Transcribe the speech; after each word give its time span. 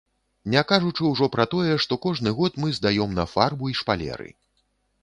Не 0.53 0.61
кажучы 0.71 1.03
ўжо 1.09 1.27
пра 1.35 1.45
тое, 1.53 1.75
што 1.85 1.99
кожны 2.09 2.35
год 2.41 2.59
мы 2.65 2.75
здаём 2.81 3.15
на 3.21 3.31
фарбу 3.37 3.73
і 3.75 3.79
шпалеры. 3.83 4.29